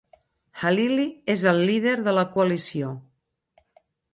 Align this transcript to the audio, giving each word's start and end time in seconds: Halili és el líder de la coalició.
Halili 0.61 1.05
és 1.35 1.43
el 1.53 1.61
líder 1.71 1.93
de 2.09 2.17
la 2.21 2.25
coalició. 2.33 2.91